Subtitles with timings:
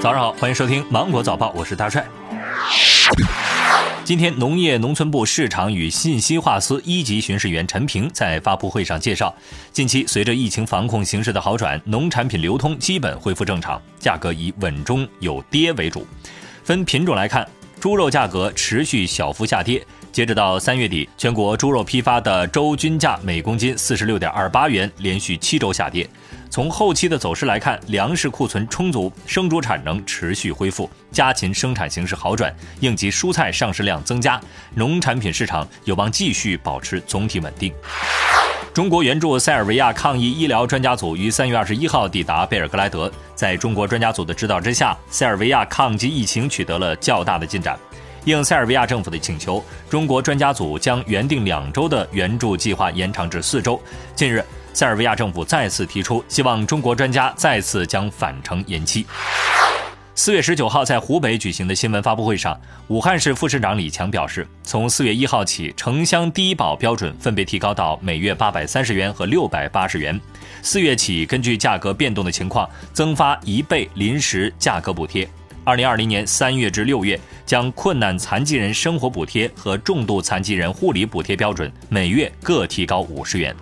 [0.00, 2.06] 早上好，欢迎收听《芒果早报》，我是大帅。
[4.04, 9.34] 今天，农业农村部市场与信息化司一级巡视员陈平在发布会上介绍，
[9.72, 16.06] 近期随着疫情防控形势的好转，农产品流通基本恢复正常，价格以稳中有跌为主。
[16.62, 17.46] 分品种来看，
[17.80, 19.84] 猪肉价格持续小幅下跌。
[20.18, 26.04] 截止到三月底，全国猪肉批发的周均价每公斤四十六点二八元，连续七周下跌。
[26.50, 34.40] 从后期的走势来看，粮食库存充足，生猪产能持续恢复，家禽生产形势好转，应急蔬菜上市量增加，
[34.74, 37.72] 农产品市场有望继续保持总体稳定。
[38.74, 47.78] 中国援助塞尔维亚抗疫医疗专家组于三月二十一号抵达贝尔格莱德，在中国专家组的指导之下，塞尔维亚抗击疫情取得了较大的进展。
[48.24, 53.80] 应塞尔维亚政府的请求，中国专家组将原定两周的援助计划延长至四周。
[54.14, 54.44] 近日。
[54.74, 59.04] 塞尔维亚政府再次提出，希望中国专家再次将返程延期。
[60.14, 70.20] 四月十九号，在湖北举行的新闻发布会上，武汉市副市长李强表示，从四月一号起，城乡低保标准分别提高到每月八百三十元和六百八十元。
[70.62, 75.28] 四月起，根据价格变动的情况，增发一倍临时价格补贴。
[75.68, 83.54] 二零二零年三月至六月，将困难残疾人生活补贴和重度残疾人护理补贴标准每月各提高五十元。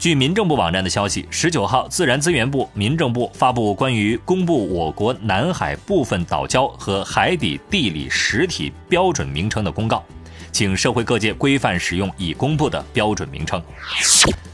[0.00, 10.04] 据民政部网站的消息，十九号，自然资源部、民政部发布关于公布我国南海部分岛礁和海底地理实体标准名称的公告，
[10.50, 13.62] 请社会各界规范使用已公布的标准名称。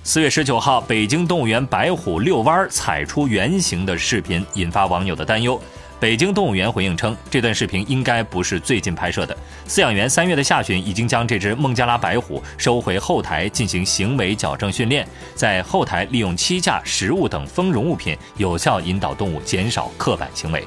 [0.05, 5.59] 四月十九号，北京动物园白虎遛弯踩出圆形的视频引发网友的担忧。
[6.03, 9.36] 北京动物园回应称，这段视频应该不是最近拍摄的。
[9.69, 20.67] 饲养员三月的下旬已经将这只孟加拉白虎收回后台进行行为矫正训练，在后台利用栖架、食物等丰容物品，有效引导动物减少刻板行为。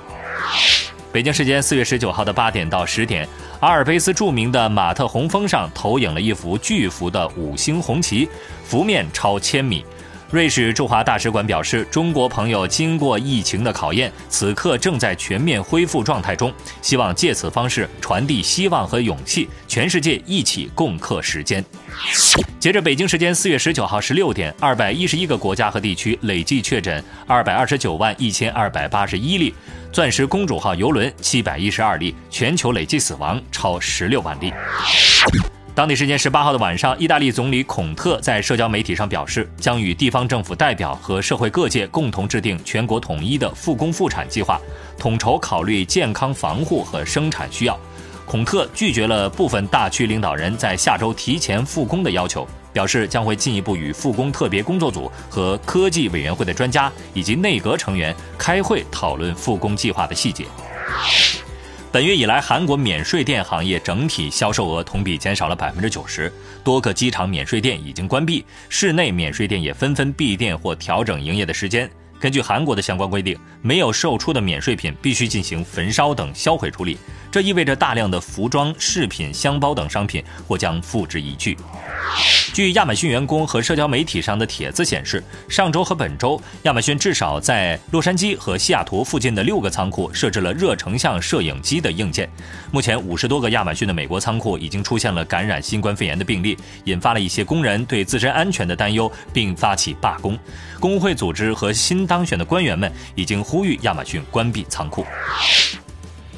[1.12, 3.28] 北京时间四月十九号的八点到十点，
[3.60, 8.30] 阿尔卑斯著名的马特洪峰上投影了一幅巨幅的五星红旗，
[8.64, 9.86] 幅面超千米。
[10.36, 21.64] 瑞士驻华大使馆表示，中国朋友经过疫情的考验，此刻正在全面恢复状态中，希望借此方式传递希望和勇气，全世界一起共克时艰。
[22.60, 29.54] 截至北京时间四月十九号十六点，二百一十一个国家和地区累计确诊二百二十九万一千二百八十一例，
[29.94, 34.52] 钻石公主号邮轮七百一十二例，全球累计死亡超十六万例。
[35.76, 44.58] 当地时间十八号的晚上，意大利总理孔特在社交媒体上表示，将与地方政府代表和社会各界共同制定全国统一的复工复产计划，
[44.98, 47.78] 统筹考虑健康防护和生产需要。
[48.26, 60.46] 孔特拒绝了部分大区领导人在下周提前复工的要求，表示将会进一步与复工特别工作组和科技委员会的专家以及内阁成员开会讨论复工计划的细节。
[61.96, 66.30] 本月以来，韩国免税店行业整体销售额同比减少了百分之九十，
[66.62, 71.90] 多个机场免税店已经关闭，室内免税店也纷纷闭店或调整营业的时间。
[72.20, 76.98] 根据韩国的相关规定，没有售出的免税品必须进行焚烧等销毁处理，
[77.32, 81.56] 这意味着大量的服装、饰品、箱包等商品或将付之一炬。
[82.56, 92.30] 据亚马逊员工和社交媒体上的帖子显示，上周和本周，亚马逊至少在洛杉矶和西雅图附近的六个仓库设置了热成像摄影机的硬件。
[92.72, 100.40] 目前，五十多个亚马逊的美国仓库已经出现了感染新冠肺炎的病例，引发了一些工人对自身安全的担忧，并发起罢工。
[100.80, 105.06] 工会组织和新当选的官员们已经呼吁亚马逊关闭仓库。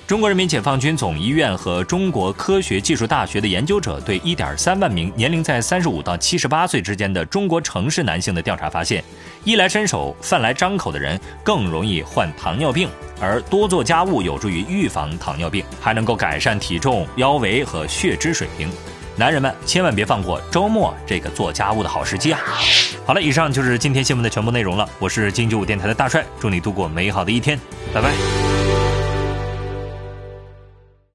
[0.07, 9.03] 中国人民解放军总医院和中国科学技术大学的研究者对1.3万名年龄在35到78岁之间的中国城市男性的调查发现，
[9.43, 12.87] 衣来伸手、饭来张口的人更容易患糖尿病，
[13.19, 18.69] 而多做家务有助于预防糖尿病，还能够改善体重、腰围和血脂水平。
[19.17, 22.39] 男人们千万别放过周末这个做家务的好时机啊！
[23.05, 24.87] 好了，以上就是今天新闻的全部内容了。
[24.99, 27.59] 我是金九五电台的大帅，祝你度过美好的一天，
[27.93, 28.56] 拜拜。